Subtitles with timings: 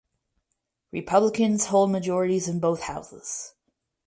[0.91, 3.53] Republicans hold majorities in both houses.